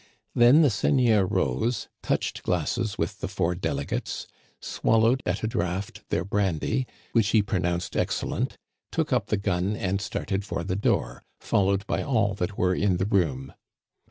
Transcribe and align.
Then 0.33 0.63
the 0.63 0.71
seigneur 0.71 1.27
rose, 1.27 1.87
touched 2.01 2.41
glasses 2.41 2.97
with 2.97 3.19
the 3.19 3.27
four 3.27 3.53
delegates, 3.53 4.25
swallowed 4.59 5.21
at 5.27 5.43
a 5.43 5.47
draught 5.47 6.01
their 6.09 6.25
brandy, 6.25 6.87
which 7.11 7.27
he 7.27 7.43
pronounced 7.43 7.95
excellent, 7.95 8.57
took 8.91 9.13
up 9.13 9.27
the 9.27 9.37
gun 9.37 9.75
and 9.75 10.01
started 10.01 10.43
for 10.43 10.63
the 10.63 10.75
door, 10.75 11.21
followed 11.39 11.85
by 11.85 12.01
all 12.01 12.33
that 12.33 12.57
were 12.57 12.73
in 12.73 12.97
the 12.97 13.05
room. 13.05 13.53